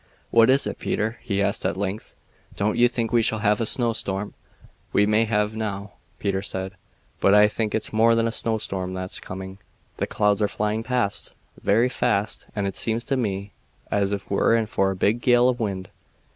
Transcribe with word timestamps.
"What 0.31 0.49
is 0.49 0.65
it, 0.65 0.79
Peter?" 0.79 1.19
he 1.21 1.43
asked 1.43 1.63
at 1.63 1.77
length. 1.77 2.15
"Don't 2.55 2.75
you 2.75 2.87
think 2.87 3.13
we 3.13 3.21
shall 3.21 3.37
have 3.45 3.61
a 3.61 3.67
snowstorm?" 3.67 4.33
"We 4.93 5.05
may 5.05 5.25
have 5.25 5.51
snow," 5.51 5.91
Peter 6.17 6.41
said, 6.41 6.71
"but 7.19 7.35
I 7.35 7.47
think 7.47 7.75
it's 7.75 7.93
more 7.93 8.15
than 8.15 8.25
a 8.27 8.31
snowstorm 8.31 8.95
that's 8.95 9.19
coming. 9.19 9.59
The 9.97 10.07
clouds 10.07 10.41
are 10.41 10.47
flying 10.47 10.81
past 10.81 11.33
very 11.63 11.87
fast, 11.87 12.47
and 12.55 12.65
it 12.65 12.75
seems 12.75 13.03
to 13.03 13.15
me 13.15 13.51
as 13.91 14.11
ef 14.11 14.27
we're 14.27 14.55
in 14.55 14.65
for 14.65 14.89
a 14.89 14.95
big 14.95 15.21
gale 15.21 15.47
of 15.47 15.59
wind." 15.59 15.91